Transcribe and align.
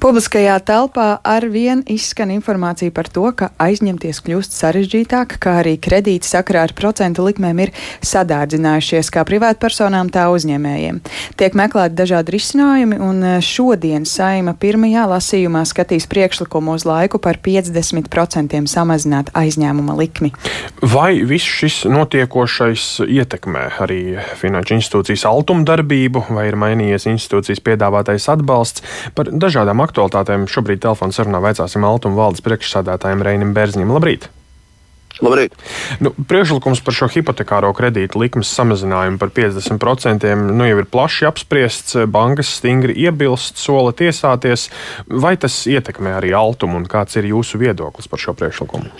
Publiskajā 0.00 0.54
telpā 0.64 1.18
ar 1.28 1.44
vien 1.52 1.82
izskan 1.92 2.30
informācija 2.32 2.88
par 2.96 3.10
to, 3.12 3.26
ka 3.36 3.50
aizņemties 3.60 4.22
kļūst 4.24 4.54
sarežģītāk, 4.56 5.34
kā 5.44 5.58
arī 5.60 5.74
kredīti 5.76 6.24
sakarā 6.24 6.62
ar 6.64 6.72
procentu 6.72 7.26
likmēm 7.26 7.58
ir 7.66 7.72
sadārdzinājušies 8.08 9.10
kā 9.12 9.26
privātpersonām, 9.28 10.08
tā 10.08 10.22
uzņēmējiem. 10.32 11.02
Tiek 11.36 11.58
meklēti 11.60 11.98
dažādi 11.98 12.32
risinājumi, 12.32 12.96
un 12.96 13.26
šodien 13.44 14.06
saima 14.08 14.54
pirmajā 14.56 15.02
lasījumā 15.10 15.66
skatīs 15.68 16.08
priekšlikumu 16.08 16.78
uz 16.78 16.88
laiku 16.88 17.20
par 17.20 17.36
50% 17.44 18.56
samazināt 18.72 19.28
aizņēmuma 19.36 19.98
likmi. 20.00 20.32
Vai 20.80 21.20
viss 21.28 21.60
šis 21.60 21.82
notiekošais 21.92 22.86
ietekmē 23.04 23.66
arī 23.84 24.00
finanšu 24.40 24.78
institūcijas 24.80 25.28
altumdarbību, 25.28 26.24
vai 26.32 26.48
ir 26.48 26.56
mainījies 26.64 27.04
institūcijas 27.12 27.60
piedāvātais 27.68 28.32
atbalsts 28.32 28.88
par 29.12 29.28
dažādām 29.28 29.76
aktivitātēm? 29.76 29.89
Aktualitātēm 29.90 30.48
šobrīd 30.50 30.82
telefona 30.86 31.14
sarunā 31.14 31.42
veicāsim 31.44 31.84
Altuma 31.86 32.22
valdes 32.24 32.44
priekšsādātājiem 32.46 33.26
Reinim 33.26 33.56
Bērziņam. 33.56 33.98
Labrīt! 33.98 34.30
Labrīt. 35.20 35.52
Nu, 36.00 36.12
priekšlikums 36.14 36.80
par 36.84 36.96
šo 36.96 37.08
hipotekāro 37.12 37.72
kredītu 37.76 38.22
likmes 38.22 38.52
samazinājumu 38.56 39.20
par 39.20 39.32
50% 39.36 40.32
nu, 40.46 40.64
jau 40.68 40.80
ir 40.80 40.88
plaši 40.88 41.28
apspriests. 41.28 41.98
Bankas 42.08 42.54
stingri 42.60 42.96
iebilst, 43.04 43.60
sola 43.60 43.92
tiesāties. 43.96 44.68
Vai 45.10 45.34
tas 45.40 45.58
ietekmē 45.68 46.16
arī 46.20 46.32
Altumu 46.36 46.80
un 46.80 46.88
kāds 46.88 47.20
ir 47.20 47.28
jūsu 47.34 47.60
viedoklis 47.60 48.08
par 48.08 48.22
šo 48.22 48.36
priekšlikumu? 48.38 48.92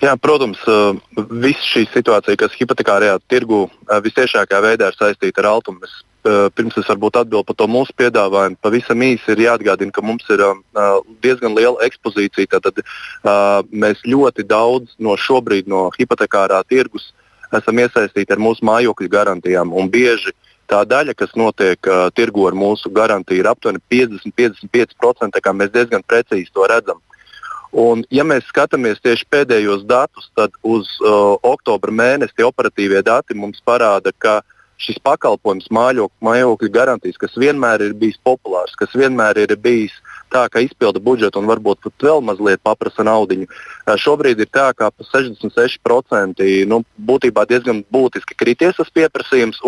Jā, 0.00 0.16
protams, 0.16 0.60
visa 1.44 1.66
šī 1.74 1.84
situācija, 1.92 2.40
kas 2.40 2.56
hipotekārajā 2.56 3.18
tirgu 3.28 3.66
visciešākā 4.02 4.62
veidā 4.64 4.88
ir 4.88 4.96
saistīta 4.96 5.44
ar 5.44 5.52
Altumu, 5.52 5.84
mēs 5.84 5.92
Eh, 5.92 6.09
pirms 6.22 6.76
es 6.76 6.88
varbūt 6.90 7.16
atbildu 7.20 7.46
par 7.48 7.56
to 7.56 7.66
mūsu 7.70 7.94
piedāvājumu, 7.96 8.58
pavisam 8.60 9.02
īsi 9.04 9.32
ir 9.32 9.44
jāatgādina, 9.46 9.92
ka 9.94 10.04
mums 10.04 10.26
ir 10.32 10.42
uh, 10.44 10.58
diezgan 11.24 11.56
liela 11.56 11.80
ekspozīcija. 11.86 12.60
Tad 12.60 12.82
uh, 12.82 13.62
mēs 13.72 14.02
ļoti 14.04 14.44
daudz 14.48 14.96
no 14.98 15.16
šobrīd 15.16 15.70
no 15.70 15.88
hipotekārā 15.96 16.60
tirgus 16.68 17.10
esam 17.56 17.80
iesaistīti 17.82 18.34
ar 18.34 18.42
mūsu 18.42 18.64
mājokļu 18.68 19.08
garantijām. 19.10 19.72
Bieži 19.90 20.34
tā 20.70 20.84
daļa, 20.86 21.16
kas 21.18 21.32
notiek 21.38 21.88
uh, 21.88 22.08
tirgu 22.14 22.46
ar 22.50 22.58
mūsu 22.58 22.92
garantiju, 22.92 23.40
ir 23.40 23.50
aptuveni 23.50 23.80
50-55%. 23.90 25.40
Mēs 25.56 25.72
diezgan 25.74 26.04
precīzi 26.06 26.52
to 26.52 26.68
redzam. 26.70 27.00
Un, 27.70 28.02
ja 28.10 28.24
mēs 28.26 28.48
skatāmies 28.50 28.98
tieši 28.98 29.28
pēdējos 29.30 29.84
datus, 29.86 30.30
tad 30.34 30.54
uz 30.66 30.90
uh, 31.00 31.36
oktobra 31.46 31.94
mēnesi 31.94 32.42
operatīvie 32.42 33.02
dati 33.06 33.36
mums 33.38 33.62
parāda, 33.62 34.10
ka 34.18 34.40
uh, 34.40 34.56
šis 34.80 35.00
pakalpojums, 35.04 35.68
mājokļu 35.70 36.70
garantijas, 36.72 37.18
kas 37.20 37.36
vienmēr 37.38 37.84
ir 37.84 37.96
bijis 38.00 38.16
populārs, 38.24 38.72
kas 38.80 38.94
vienmēr 38.96 39.42
ir 39.42 39.52
bijis 39.60 39.92
tā, 40.32 40.46
ka 40.48 40.62
izpilda 40.64 41.02
budžetu 41.02 41.40
un 41.40 41.50
varbūt 41.50 41.82
pat 41.84 42.06
vēl 42.06 42.22
mazliet 42.24 42.62
paprasa 42.64 43.04
naudu. 43.06 43.44
Šobrīd 43.84 44.40
ir 44.40 44.48
tā, 44.48 44.70
ka 44.76 44.88
pa 44.90 45.06
66% 45.10 46.48
nu, 46.70 46.80
būtībā 46.96 47.44
diezgan 47.50 47.84
būtiski 47.92 48.38
krities 48.38 48.80
tas 48.80 48.90
pieprasījums. 48.94 49.60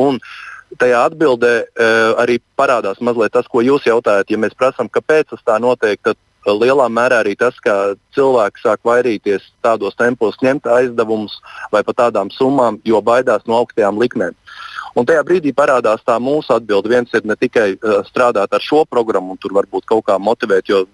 Tajā 0.81 1.03
atbildē 1.05 1.55
arī 2.23 2.39
parādās 2.57 3.03
mazliet 3.05 3.35
tas, 3.35 3.49
ko 3.51 3.61
jūs 3.61 3.85
jautājat. 3.85 4.31
Ja 4.33 4.41
mēs 4.41 4.57
prasām, 4.57 4.89
kāpēc 4.89 5.35
tas 5.35 5.43
tā 5.45 5.59
notiek, 5.61 6.01
tad 6.01 6.17
lielā 6.49 6.89
mērā 6.89 7.21
arī 7.23 7.37
tas, 7.39 7.59
ka 7.63 7.95
cilvēki 8.17 8.63
sāk 8.63 8.81
vairīties 8.87 9.45
tādos 9.63 9.95
tempos, 9.99 10.41
ņemt 10.43 10.67
aizdevumus 10.67 11.37
vai 11.75 11.85
pat 11.85 12.01
tādām 12.07 12.33
summām, 12.35 12.81
jo 12.89 13.03
baidās 13.05 13.45
no 13.47 13.61
augstajām 13.61 14.01
likmēm. 14.01 14.35
Un 14.99 15.07
tajā 15.09 15.23
brīdī 15.25 15.55
parādās 15.57 16.03
tā 16.05 16.19
mūsu 16.21 16.53
atbilde. 16.57 16.91
Viens 16.93 17.13
ir 17.17 17.25
ne 17.25 17.37
tikai 17.39 17.73
uh, 17.75 18.03
strādāt 18.09 18.53
ar 18.53 18.65
šo 18.65 18.85
programmu 18.89 19.35
un 19.35 19.41
tur 19.41 19.55
varbūt 19.57 19.89
kaut 19.89 20.05
kā 20.09 20.19
motivēt, 20.21 20.69
jo 20.69 20.85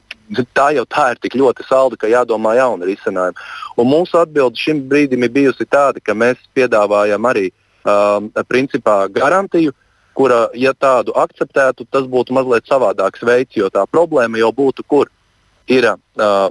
tā 0.55 0.71
jau 0.77 0.85
tā 0.87 1.11
ir 1.13 1.21
tik 1.23 1.35
ļoti 1.39 1.67
salda, 1.67 1.97
ka 1.97 2.11
jādomā 2.11 2.55
jauni 2.59 2.93
risinājumi. 2.93 3.49
Un 3.81 3.91
mūsu 3.91 4.21
atbilde 4.21 4.61
šim 4.61 4.85
brīdim 4.91 5.25
ir 5.25 5.35
bijusi 5.35 5.67
tāda, 5.67 6.03
ka 6.05 6.15
mēs 6.15 6.41
piedāvājam 6.55 7.27
arī 7.27 7.49
um, 7.49 8.31
principā 8.49 9.01
garantiju, 9.11 9.75
kura, 10.19 10.49
ja 10.55 10.75
tādu 10.75 11.15
akceptētu, 11.19 11.87
tas 11.91 12.07
būtu 12.11 12.35
mazliet 12.35 12.67
savādāks 12.69 13.23
veids, 13.23 13.57
jo 13.57 13.71
tā 13.71 13.87
problēma 13.87 14.39
jau 14.39 14.53
būtu, 14.53 14.85
kur 14.87 15.11
ir 15.71 15.87
uh, 15.91 15.99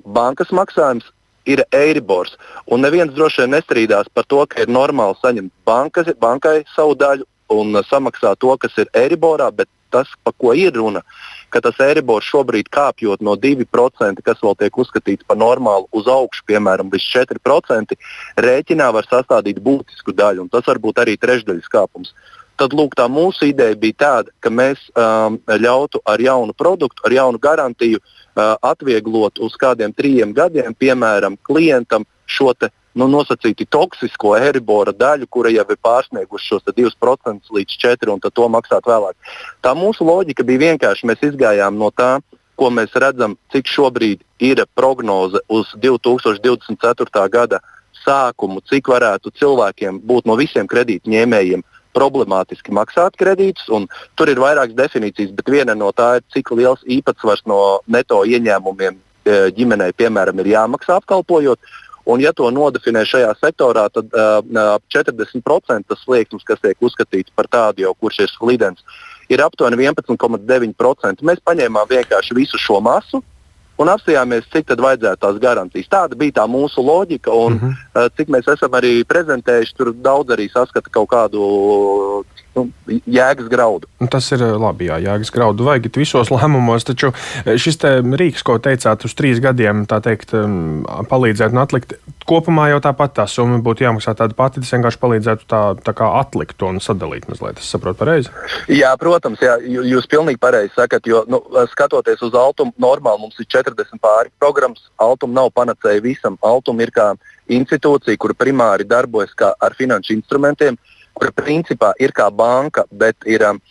bankas 0.04 0.52
maksājums, 0.52 1.08
ir 1.48 1.64
Eiribors. 1.72 2.36
Un 2.68 2.84
neviens 2.84 3.14
droši 3.16 3.46
vien 3.46 3.56
nestrīdās 3.56 4.10
par 4.14 4.28
to, 4.28 4.44
ka 4.52 4.64
ir 4.64 4.72
normāli 4.72 5.16
saņemt 5.22 5.54
bankas, 5.68 6.12
bankai 6.20 6.60
savu 6.76 6.96
daļu 7.00 7.28
un 7.54 7.82
samaksā 7.88 8.36
to, 8.40 8.54
kas 8.62 8.78
ir 8.82 8.92
Eiriborā, 8.98 9.50
bet 9.56 9.70
tas, 9.90 10.08
par 10.24 10.34
ko 10.38 10.54
ir 10.54 10.76
runa, 10.76 11.02
ka 11.50 11.62
tas 11.64 11.80
Eiribors 11.84 12.28
šobrīd 12.28 12.70
kāpjot 12.74 13.24
no 13.24 13.38
2%, 13.40 14.24
kas 14.24 14.42
vēl 14.44 14.58
tiek 14.60 14.80
uzskatīts 14.84 15.28
par 15.28 15.40
normālu, 15.40 15.88
uz 15.96 16.10
augšu, 16.12 16.44
piemēram, 16.50 16.92
līdz 16.94 17.08
4%, 17.40 17.96
rēķinā 18.44 18.90
var 18.94 19.08
sastādīt 19.08 19.62
būtisku 19.64 20.16
daļu, 20.16 20.46
un 20.46 20.52
tas 20.52 20.68
var 20.68 20.82
būt 20.84 21.04
arī 21.04 21.16
trešdaļas 21.20 21.72
kāpums. 21.72 22.14
Tad 22.58 22.74
lūk, 22.74 22.96
tā 22.98 23.06
mūsu 23.06 23.52
ideja 23.52 23.78
bija 23.78 24.00
tāda, 24.02 24.34
ka 24.42 24.50
mēs 24.50 24.88
um, 24.98 25.38
ļautu 25.46 26.02
ar 26.10 26.22
jaunu 26.22 26.56
produktu, 26.58 27.04
ar 27.06 27.14
jaunu 27.14 27.38
garantiju 27.38 28.00
uh, 28.02 28.56
atvieglot 28.66 29.38
uz 29.46 29.54
kādiem 29.62 29.94
trim 29.94 30.34
gadiem, 30.34 30.74
piemēram, 30.74 31.38
klientam 31.46 32.08
šo 32.26 32.56
nu, 32.98 33.08
nosacīti 33.12 33.68
toksisko 33.70 34.36
eribora 34.38 34.94
daļu, 34.96 35.30
kura 35.30 35.52
jau 35.54 35.66
ir 35.70 35.80
pārsniegusi 35.84 36.50
šos 36.52 36.66
2% 36.68 37.54
līdz 37.58 37.78
4% 37.86 38.14
un 38.14 38.36
to 38.40 38.50
maksāt 38.52 38.90
vēlāk. 38.90 39.16
Tā 39.62 39.76
mūsu 39.78 40.08
loģika 40.08 40.46
bija 40.48 40.66
vienkārši. 40.72 41.08
Mēs 41.08 41.24
izgājām 41.30 41.78
no 41.80 41.92
tā, 41.94 42.18
ko 42.58 42.72
mēs 42.74 42.96
redzam, 42.98 43.38
cik 43.54 43.70
šobrīd 43.70 44.24
ir 44.44 44.66
prognoze 44.76 45.42
uz 45.50 45.72
2024. 45.78 47.30
gada 47.30 47.62
sākumu, 48.04 48.62
cik 48.70 48.90
varētu 48.94 49.34
cilvēkiem 49.38 50.00
būt 50.06 50.30
no 50.30 50.38
visiem 50.40 50.70
kredītņēmējiem 50.70 51.64
problemātiski 51.98 52.74
maksāt 52.76 53.18
kredītus. 53.20 53.68
Tur 54.18 54.32
ir 54.32 54.42
vairākas 54.42 54.78
definīcijas, 54.78 55.34
bet 55.38 55.50
viena 55.54 55.76
no 55.78 55.92
tām 55.96 56.20
ir, 56.20 56.26
cik 56.34 56.54
liels 56.58 56.86
īpatsvars 56.86 57.46
no 57.50 57.82
neto 57.88 58.22
ieņēmumiem 58.26 58.98
e, 58.98 59.38
ģimenei, 59.58 59.94
piemēram, 59.98 60.42
ir 60.44 60.54
jāmaksā 60.54 61.00
apkalpojot. 61.02 61.60
Un, 62.08 62.22
ja 62.24 62.32
to 62.32 62.48
nodefinē 62.56 63.04
šajā 63.04 63.34
sektorā, 63.42 63.88
tad 63.92 64.14
ap 64.16 64.48
uh, 64.48 64.78
40% 64.96 65.88
tas 65.92 66.04
slieksnis, 66.06 66.46
kas 66.48 66.62
tiek 66.64 66.80
uzskatīts 66.80 67.34
par 67.36 67.50
tādu 67.52 67.84
jau, 67.84 67.92
kurš 68.00 68.22
ir 68.24 68.32
slidens, 68.32 68.84
ir 69.28 69.44
aptuveni 69.44 69.82
11,9%. 69.84 71.26
Mēs 71.28 71.44
paņēmām 71.44 71.90
vienkārši 71.92 72.38
visu 72.38 72.62
šo 72.64 72.80
masu 72.84 73.20
un 73.78 73.92
apstājāmies, 73.94 74.50
cik 74.54 74.68
tad 74.72 74.82
vajadzētu 74.84 75.22
tās 75.24 75.40
garantijas. 75.42 75.90
Tāda 75.92 76.18
bija 76.20 76.40
tā 76.40 76.48
mūsu 76.50 76.84
loģika, 76.86 77.32
un 77.32 77.54
mm 77.54 77.60
-hmm. 77.60 78.10
cik 78.18 78.34
mēs 78.34 78.50
esam 78.54 78.72
arī 78.80 79.04
prezentējuši, 79.04 79.78
tur 79.78 79.94
daudz 79.94 80.34
arī 80.34 80.50
saskata 80.52 80.90
kaut 80.90 81.10
kādu 81.10 81.44
nu, 82.56 82.68
jēgas 83.06 83.50
graudu. 83.52 83.88
Nu, 84.02 84.08
tas 84.08 84.32
ir 84.32 84.42
labi, 84.42 84.90
jā, 84.90 85.00
jēgas 85.04 85.32
graudu 85.34 85.68
vajag 85.68 85.90
visos 85.96 86.32
lēmumos, 86.34 86.88
taču 86.88 87.14
šis 87.46 87.78
rīks, 88.22 88.44
ko 88.44 88.58
teicāt, 88.58 89.06
uz 89.06 89.14
trīs 89.14 89.42
gadiem, 89.44 89.86
teikt, 89.86 90.34
palīdzēt 91.10 91.56
un 91.56 91.64
atlikt, 91.64 91.94
kopumā 92.28 92.68
jau 92.72 92.80
tāpat 92.84 93.16
tā 93.18 93.26
summa 93.32 93.60
būtu 93.64 93.86
jāmaksā 93.86 94.14
tāda 94.18 94.36
pati, 94.38 94.62
tas 94.64 94.74
vienkārši 94.76 95.00
palīdzētu 95.02 95.48
tā, 95.50 95.62
tā 95.84 95.94
kā 95.98 96.10
atlikt 96.20 96.58
to 96.60 96.70
un 96.72 96.82
sadalīt 96.84 97.28
mazliet. 97.32 97.62
Es 97.62 97.72
saprotu 97.72 98.02
pareizi? 98.02 98.34
Jā, 98.72 98.92
protams, 99.00 99.42
jā, 99.44 99.56
jūs 99.64 100.10
pilnīgi 100.12 100.42
pareizi 100.42 100.74
sakat, 100.76 101.08
jo 101.08 101.24
nu, 101.32 101.42
skatoties 101.72 102.22
uz 102.28 102.36
Altumu, 102.38 102.76
normāli 102.82 103.24
mums 103.24 103.40
ir 103.42 103.50
40 103.58 104.02
pāri 104.04 104.34
programmas, 104.40 104.86
Altuma 105.02 105.42
nav 105.42 105.52
panacēja 105.56 106.04
visam, 106.04 106.38
Altuma 106.46 106.86
ir 106.86 106.94
kā 106.96 107.14
institūcija, 107.58 108.20
kura 108.20 108.36
primāri 108.38 108.88
darbojas 108.88 109.34
ar 109.40 109.76
finanšu 109.78 110.18
instrumentiem, 110.18 110.78
kura 111.18 111.34
principā 111.34 111.94
ir 112.00 112.14
kā 112.16 112.28
banka, 112.30 112.86
bet 112.92 113.26
ir 113.26 113.46
um, 113.48 113.62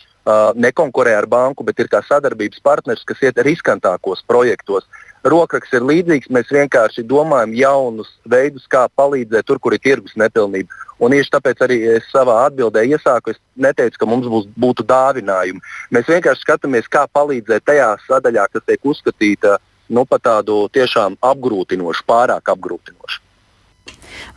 nekonkurē 0.55 1.13
ar 1.17 1.27
banku, 1.29 1.63
bet 1.63 1.79
ir 1.79 1.89
kā 1.91 2.01
sadarbības 2.03 2.59
partners, 2.63 3.05
kas 3.07 3.21
iet 3.23 3.39
riskantākos 3.47 4.23
projektos. 4.27 4.87
Rokraks 5.27 5.71
ir 5.75 5.83
līdzīgs, 5.83 6.29
mēs 6.31 6.51
vienkārši 6.53 7.03
domājam 7.07 7.55
jaunus 7.57 8.11
veidus, 8.29 8.67
kā 8.69 8.85
palīdzēt 8.95 9.47
tur, 9.47 9.59
kur 9.59 9.75
ir 9.75 9.81
tirgus 9.83 10.15
nepilnība. 10.19 10.69
Un 11.03 11.13
tieši 11.13 11.33
tāpēc 11.33 11.63
arī 11.65 11.77
es 11.97 12.07
savā 12.11 12.37
atbildē 12.47 12.83
iesāku, 12.87 13.33
es 13.33 13.41
neteicu, 13.55 13.99
ka 13.99 14.09
mums 14.09 14.29
būs, 14.31 14.47
būtu 14.57 14.85
dāvinājumi. 14.87 15.63
Mēs 15.95 16.09
vienkārši 16.11 16.45
skatāmies, 16.45 16.89
kā 16.91 17.05
palīdzēt 17.11 17.65
tajā 17.67 17.89
sadaļā, 18.07 18.47
kas 18.53 18.65
tiek 18.67 18.87
uzskatīta 18.87 19.57
nu, 19.89 20.05
par 20.05 20.23
tādu 20.23 20.65
tiešām 20.73 21.19
apgrūtinošu, 21.23 22.05
pārāk 22.07 22.53
apgrūtinošu. 22.53 23.23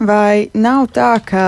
Vai 0.00 0.50
nav 0.54 0.90
tā, 0.94 1.14
ka 1.26 1.44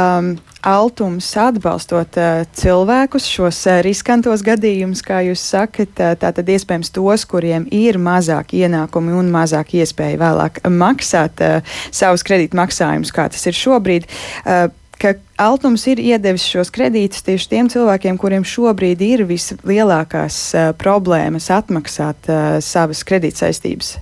Altums 0.63 1.27
atbalstot 1.43 2.15
uh, 2.21 2.45
cilvēkus, 2.55 3.25
šos 3.27 3.57
uh, 3.67 3.81
riskantos 3.83 4.45
gadījumus, 4.47 5.01
kā 5.03 5.19
jūs 5.27 5.43
sakat, 5.43 5.91
uh, 5.99 6.13
tātad 6.15 6.47
iespējams 6.55 6.93
tos, 6.95 7.25
kuriem 7.27 7.65
ir 7.75 7.99
mazāk 7.99 8.55
ienākumi 8.55 9.17
un 9.19 9.33
mazāk 9.35 9.75
iespēja 9.81 10.21
vēlāk 10.21 10.61
maksāt 10.71 11.43
uh, 11.43 11.75
savus 11.91 12.23
kredītmaksājumus, 12.29 13.11
kā 13.11 13.27
tas 13.35 13.43
ir 13.51 13.59
šobrīd. 13.59 14.07
Uh, 14.47 14.69
ka 15.03 15.17
Altums 15.43 15.83
ir 15.91 15.99
iedevis 15.99 16.45
šos 16.47 16.71
kredītus 16.71 17.25
tieši 17.27 17.49
tiem 17.51 17.71
cilvēkiem, 17.73 18.21
kuriem 18.23 18.47
šobrīd 18.47 19.03
ir 19.03 19.25
vislielākās 19.27 20.39
uh, 20.55 20.71
problēmas 20.79 21.51
atmaksāt 21.51 22.31
uh, 22.31 22.61
savas 22.63 23.03
kredītsaistības? 23.09 23.97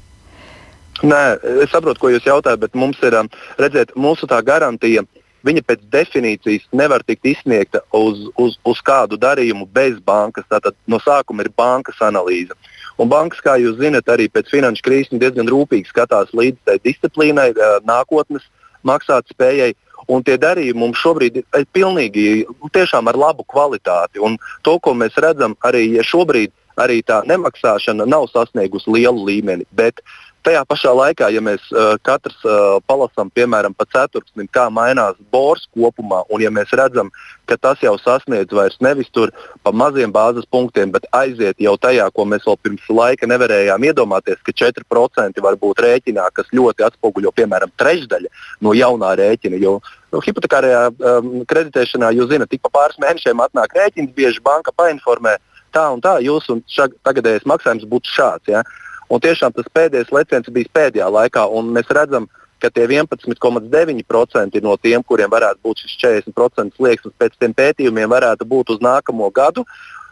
Nē, 1.00 1.22
es 1.64 1.72
saprotu, 1.72 2.02
ko 2.02 2.12
jūs 2.12 2.28
jautājat, 2.28 2.60
bet 2.60 2.76
mums 2.76 3.00
ir, 3.00 3.16
redziet, 3.56 3.96
mūsu 3.96 4.28
tā 4.28 4.42
garantija, 4.44 5.06
viņa 5.46 5.62
pēc 5.66 5.82
definīcijas 5.92 6.68
nevar 6.76 7.04
tikt 7.06 7.26
izsniegta 7.32 7.82
uz, 7.96 8.26
uz, 8.38 8.56
uz 8.66 8.82
kādu 8.84 9.18
darījumu 9.20 9.66
bez 9.72 9.98
bankas. 10.04 10.46
Tātad 10.50 10.76
no 10.90 11.00
sākuma 11.02 11.44
ir 11.46 11.52
bankas 11.56 12.00
analīze. 12.04 12.56
Un 13.00 13.08
bankas, 13.08 13.40
kā 13.44 13.56
jūs 13.60 13.78
zinat, 13.80 14.08
arī 14.12 14.28
pēc 14.28 14.50
finanšu 14.52 14.84
krīzes 14.84 15.20
diezgan 15.20 15.48
rūpīgi 15.48 15.88
skatās 15.88 16.34
līdz 16.36 16.58
tai 16.68 16.76
disciplīnai, 16.84 17.52
nākotnes 17.88 18.44
maksātspējai. 18.86 19.74
Un 20.10 20.24
tie 20.24 20.38
darījumi 20.40 20.80
mums 20.80 20.98
šobrīd 20.98 21.36
ir 21.42 21.66
pilnīgi 21.76 22.46
tiešām 22.74 23.08
ar 23.10 23.18
labu 23.20 23.44
kvalitāti. 23.48 24.20
Un 24.20 24.38
to, 24.66 24.78
ko 24.82 24.94
mēs 24.96 25.16
redzam, 25.20 25.54
arī 25.64 25.84
ja 25.98 26.04
šobrīd 26.06 26.52
arī 26.80 27.00
tā 27.06 27.20
nemaksāšana 27.28 28.06
nav 28.08 28.28
sasniegusi 28.32 28.92
lielu 28.94 29.26
līmeni. 29.28 29.68
Bet 29.76 30.00
Tajā 30.40 30.62
pašā 30.64 30.92
laikā, 30.96 31.26
ja 31.34 31.40
mēs 31.44 31.66
uh, 31.74 31.98
katrs 32.00 32.38
uh, 32.48 32.78
palasām, 32.88 33.28
piemēram, 33.36 33.74
pa 33.76 33.84
ceturksnim, 33.92 34.46
kā 34.48 34.70
mainās 34.72 35.18
bors 35.32 35.66
kopumā, 35.76 36.22
un 36.32 36.40
ja 36.40 36.48
mēs 36.54 36.72
redzam, 36.80 37.10
ka 37.44 37.58
tas 37.60 37.82
jau 37.84 37.92
sasniedz 38.00 38.54
vairs 38.56 38.78
nevis 38.80 39.10
tur 39.12 39.34
pa 39.66 39.72
maziem 39.76 40.12
bāzes 40.14 40.48
punktiem, 40.48 40.94
bet 40.94 41.04
aiziet 41.12 41.60
jau 41.60 41.76
tajā, 41.76 42.08
ko 42.16 42.24
mēs 42.24 42.48
vēl 42.48 42.56
pirms 42.64 42.88
laika 42.88 43.28
nevarējām 43.28 43.84
iedomāties, 43.90 44.40
ka 44.46 44.56
4% 44.62 45.44
var 45.44 45.60
būt 45.60 45.84
rēķinā, 45.84 46.30
kas 46.32 46.48
ļoti 46.56 46.88
atspoguļo, 46.88 47.36
piemēram, 47.36 47.76
trešdaļa 47.76 48.32
no 48.64 48.72
jaunā 48.76 49.12
rēķina. 49.20 49.60
Jo 49.60 49.76
nu, 50.14 50.24
hipotekārajā 50.24 50.84
um, 50.94 51.32
kreditēšanā, 51.50 52.14
jūs 52.16 52.32
zināt, 52.32 52.54
tik 52.54 52.64
pa 52.64 52.72
pāris 52.80 53.00
mēnešiem 53.02 53.44
atnāk 53.44 53.76
rēķins, 53.76 54.14
bieži 54.16 54.40
banka 54.46 54.72
painformē, 54.72 55.36
tā 55.76 55.90
un 55.92 56.00
tā, 56.00 56.16
jūsu 56.24 56.62
tagadējais 57.04 57.44
maksājums 57.50 57.90
būtu 57.90 58.16
šāds. 58.16 58.56
Ja? 58.56 58.64
Un 59.10 59.22
tiešām 59.22 59.54
tas 59.56 59.66
pēdējais 59.74 60.12
leciens 60.14 60.52
bija 60.54 60.70
pēdējā 60.78 61.08
laikā, 61.10 61.46
un 61.50 61.72
mēs 61.74 61.88
redzam, 61.90 62.28
ka 62.60 62.70
tie 62.70 62.84
11,9% 62.86 64.60
no 64.62 64.76
tiem, 64.76 65.02
kuriem 65.02 65.30
varētu 65.32 65.62
būt 65.64 65.82
šis 65.84 65.96
40% 66.02 66.76
slieksnis, 66.76 67.16
pēc 67.18 67.38
tiem 67.40 67.56
pētījumiem 67.56 68.12
varētu 68.12 68.46
būt 68.46 68.76
uz 68.76 68.84
nākamo 68.84 69.30
gadu. 69.34 69.64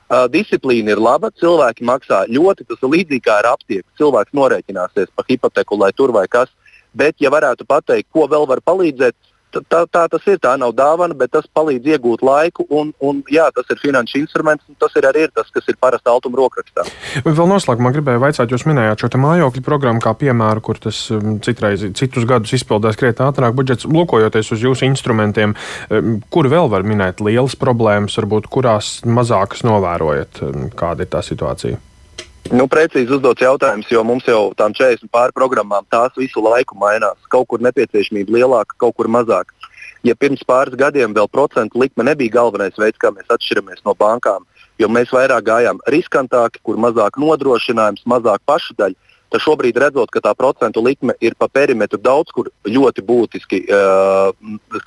Uh, 0.08 0.24
disciplīna 0.32 0.94
ir 0.94 1.02
laba, 1.04 1.28
cilvēki 1.36 1.84
maksā 1.84 2.22
ļoti, 2.32 2.64
tas 2.70 2.80
ir 2.80 2.92
līdzīgi 2.94 3.26
kā 3.26 3.34
ar 3.42 3.50
aptieku. 3.50 3.84
Cilvēks 4.00 4.32
norēķināsies 4.32 5.12
par 5.14 5.26
hipoteku, 5.28 5.76
lai 5.76 5.90
tur 5.92 6.14
vai 6.16 6.24
kas. 6.32 6.48
Bet, 6.96 7.18
ja 7.20 7.28
varētu 7.30 7.66
pateikt, 7.68 8.08
ko 8.16 8.24
vēl 8.32 8.48
var 8.48 8.64
palīdzēt, 8.64 9.14
tā, 9.52 9.82
tā 9.90 10.04
tas 10.12 10.26
ir. 10.28 10.38
Tā 10.42 10.54
nav 10.60 10.74
dāvana, 10.76 11.16
bet 11.18 11.32
tas 11.34 11.46
palīdz 11.56 11.94
iegūt 11.94 12.22
laiku. 12.26 12.66
Un, 12.74 12.92
un, 13.04 13.22
jā, 13.32 13.48
tas 13.54 13.68
ir 13.72 13.80
finanšu 13.82 14.20
instruments, 14.22 14.66
un 14.68 14.78
tas 14.80 14.94
ir 14.98 15.08
arī 15.08 15.26
ir 15.26 15.32
tas, 15.34 15.48
kas 15.54 15.66
ir 15.70 15.78
parasti 15.80 16.10
altuma 16.12 16.40
rokrakstā. 16.40 16.86
Vēl 17.26 17.50
noslēgumā 17.50 17.92
gribēju 17.96 18.22
jautāt, 18.22 18.54
jūs 18.54 18.66
minējāt 18.68 19.04
šo 19.04 19.22
mājokļu 19.24 19.64
programmu 19.66 20.04
kā 20.04 20.14
piemēru, 20.18 20.64
kur 20.64 20.80
tas 20.82 21.00
um, 21.14 21.38
citreiz, 21.44 21.84
citus 21.98 22.28
gadus 22.28 22.54
izpildās 22.58 22.98
krietni 23.00 23.26
ātrāk 23.26 23.56
budžets. 23.58 23.88
Lūkojoties 23.88 24.54
uz 24.54 24.64
jūsu 24.68 24.88
instrumentiem, 24.88 25.56
um, 25.90 26.16
kur 26.32 26.50
vēl 26.50 26.70
var 26.72 26.86
minēt 26.86 27.22
lielas 27.24 27.58
problēmas, 27.58 28.18
varbūt 28.20 28.50
kurās 28.52 28.98
mazākas 29.08 29.64
novērojat, 29.66 30.42
um, 30.46 30.72
kāda 30.78 31.06
ir 31.06 31.12
tā 31.12 31.24
situācija? 31.24 31.87
Nu, 32.48 32.64
precīzi 32.64 33.12
uzdots 33.12 33.42
jautājums, 33.44 33.90
jo 33.92 34.00
mums 34.08 34.24
jau 34.24 34.54
tām 34.56 34.72
40 34.72 35.10
pāri 35.12 35.34
programmām 35.36 35.84
tās 35.92 36.14
visu 36.16 36.40
laiku 36.40 36.78
mainās. 36.80 37.18
Kaut 37.28 37.44
kur 37.50 37.60
nepieciešamība 37.60 38.38
lielāka, 38.38 38.76
kaut 38.80 38.96
kur 38.96 39.10
mazāka. 39.12 39.52
Ja 40.06 40.14
pirms 40.16 40.40
pāris 40.48 40.78
gadiem 40.80 41.12
vēl 41.12 41.28
procentu 41.28 41.82
likme 41.82 42.06
nebija 42.08 42.38
galvenais 42.38 42.78
veids, 42.80 42.96
kā 43.02 43.10
mēs 43.12 43.28
atšķiramies 43.34 43.84
no 43.84 43.92
bankām, 43.98 44.46
jo 44.80 44.88
mēs 44.88 45.12
vairāk 45.12 45.44
gājām 45.44 45.82
riskantāki, 45.92 46.62
kur 46.64 46.80
mazāk 46.80 47.20
nodrošinājums, 47.20 48.06
mazāk 48.08 48.40
pašu 48.48 48.78
daļu, 48.80 48.96
tad 49.32 49.44
šobrīd 49.44 49.76
redzot, 49.80 50.10
ka 50.12 50.22
tā 50.24 50.34
procentu 50.38 50.82
likme 50.84 51.16
ir 51.20 51.36
pa 51.38 51.48
perimetru 51.52 52.00
daudz 52.00 52.32
kur 52.34 52.48
ļoti 52.64 53.04
būtiski 53.04 53.64
uh, 53.68 54.30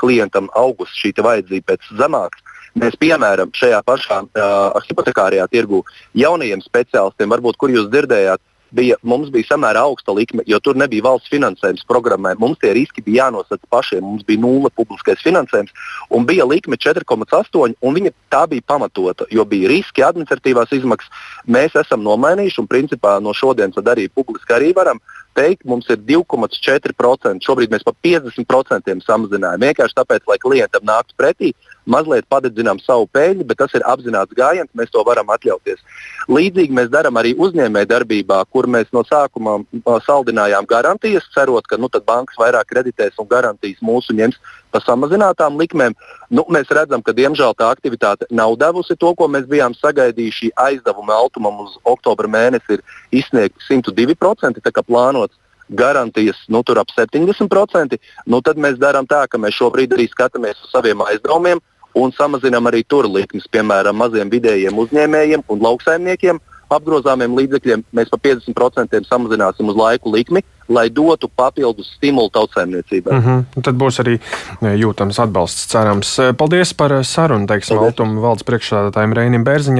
klientam 0.01 0.49
augusi 0.57 1.05
šī 1.05 1.13
vajadzība 1.21 1.73
pēc 1.73 1.91
zemākas 1.99 2.51
Mēs, 2.79 2.95
piemēram, 2.95 3.51
šajā 3.51 3.81
pašā 3.83 4.21
uh, 4.23 4.77
hipotekārajā 4.85 5.43
tirgu 5.51 5.81
jaunajiem 6.15 6.61
speciālistiem, 6.63 7.31
varbūt 7.33 7.59
kur 7.59 7.73
jūs 7.73 7.89
dzirdējāt, 7.91 8.39
bija, 8.75 8.97
mums 9.03 9.29
bija 9.33 9.51
samērā 9.51 9.83
augsta 9.85 10.13
likme, 10.15 10.44
jo 10.47 10.59
tur 10.63 10.77
nebija 10.79 11.06
valsts 11.06 11.31
finansējums 11.31 11.85
programmai. 11.89 12.33
Mums 12.39 12.59
tie 12.62 12.73
riski 12.75 13.03
bija 13.06 13.25
jānosaka 13.27 13.68
pašiem. 13.71 14.03
Mums 14.06 14.25
bija 14.27 14.41
nulle 14.41 14.71
publiskais 14.75 15.21
finansējums, 15.23 15.73
un 16.09 16.27
bija 16.27 16.47
likme 16.47 16.79
4,8, 16.81 17.75
un 17.81 17.97
viņa 17.97 18.13
tā 18.31 18.45
bija 18.51 18.68
pamatota, 18.73 19.27
jo 19.31 19.45
bija 19.45 19.71
riski, 19.71 20.06
administratīvās 20.07 20.73
izmaksas. 20.77 21.12
Mēs 21.47 21.75
esam 21.83 22.03
nomainījuši, 22.07 22.62
un 22.63 22.69
principā 22.71 23.18
no 23.23 23.35
šodienas 23.38 23.79
arī 23.81 24.07
publiski 24.09 24.56
arī 24.56 24.71
varam 24.77 25.01
teikt, 25.38 25.65
mums 25.65 25.88
ir 25.91 26.00
2,4%. 26.07 27.44
Šobrīd 27.45 27.71
mēs 27.71 27.85
pa 27.88 27.94
50% 28.03 29.06
samazinājām. 29.07 29.68
Vienkārši 29.68 29.97
tāpēc, 30.00 30.25
lai 30.27 30.39
klientam 30.41 30.83
nāktu 30.88 31.15
pretī, 31.19 31.53
mazliet 31.86 32.28
padedzinām 32.30 32.80
savu 32.81 33.07
peļņu, 33.13 33.45
bet 33.48 33.60
tas 33.62 33.74
ir 33.78 33.86
apzināts 33.89 34.36
gājiens, 34.38 34.69
mēs 34.78 34.92
to 34.94 35.04
varam 35.07 35.31
atļauties. 35.33 35.81
Līdzīgi 36.30 36.75
mēs 36.78 36.92
darām 36.94 37.18
arī 37.18 37.33
uzņēmējdarbībā, 37.42 38.42
kur 38.54 38.68
mēs 38.69 38.92
no 38.94 39.04
sākuma 39.07 39.60
saldinājām 40.06 40.68
garantijas, 40.69 41.28
cerot, 41.33 41.68
ka 41.68 41.80
nu, 41.81 41.89
bankas 42.06 42.38
vairāk 42.39 42.69
kreditēs 42.69 43.18
un 43.19 43.30
garantijas 43.30 43.81
mūsu 43.81 44.16
ņems 44.18 44.39
pa 44.72 44.80
samazinātām 44.86 45.57
likmēm. 45.60 45.95
Nu, 46.31 46.45
mēs 46.54 46.72
redzam, 46.72 47.01
ka 47.04 47.16
diemžēl 47.16 47.56
tā 47.57 47.72
aktivitāte 47.74 48.30
nav 48.31 48.56
devusi 48.60 48.95
to, 48.95 49.13
ko 49.16 49.28
mēs 49.28 49.50
bijām 49.50 49.75
sagaidījuši. 49.75 50.54
Aizdevuma 50.56 51.18
altumam 51.18 51.66
uz 51.66 51.78
oktobra 51.83 52.30
mēnesi 52.31 52.78
ir 52.78 52.86
izsniegti 53.12 53.68
102%, 53.68 54.62
tā 54.63 54.72
kā 54.72 54.86
plānots 54.86 55.36
garantijas 55.72 56.38
nu, 56.48 56.60
ap 56.60 56.89
70%, 56.98 57.98
nu, 58.28 58.42
tad 58.42 58.60
mēs 58.60 58.80
darām 58.80 59.07
tā, 59.07 59.24
ka 59.28 59.39
mēs 59.39 59.56
šobrīd 59.56 59.94
arī 59.95 60.07
skatāmies 60.12 60.60
uz 60.66 60.72
saviem 60.74 61.04
aizdevumiem 61.07 61.62
un 61.95 62.13
samazinām 62.15 62.69
arī 62.69 62.83
tur 62.88 63.09
likmes, 63.09 63.47
piemēram, 63.51 63.97
maziem 63.97 64.31
vidējiem 64.31 64.77
uzņēmējiem 64.85 65.45
un 65.47 65.67
lauksaimniekiem 65.67 66.39
apgrozāmiem 66.71 67.35
līdzekļiem 67.35 67.83
mēs 67.95 68.11
pa 68.11 68.19
50% 68.23 69.07
samazināsim 69.07 69.69
uz 69.71 69.77
laiku 69.77 70.11
likmi, 70.13 70.43
lai 70.71 70.88
dotu 70.93 71.27
papildus 71.27 71.89
stimulu 71.97 72.31
tautsēmniecībai. 72.31 73.11
Mm 73.11 73.23
-hmm. 73.25 73.63
Tad 73.67 73.75
būs 73.75 73.99
arī 74.03 74.17
e, 74.17 74.73
jūtams 74.79 75.19
atbalsts, 75.19 75.67
cerams. 75.71 76.13
Paldies 76.38 76.73
par 76.73 76.95
sarunu, 77.03 77.47
teiksim, 77.47 77.79
Altuma 77.79 78.21
valdes 78.21 78.47
priekšsādātājiem 78.47 79.15
Reinim 79.17 79.44
Bērziņam. 79.44 79.79